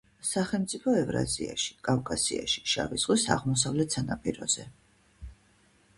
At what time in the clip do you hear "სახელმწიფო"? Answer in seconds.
0.27-0.93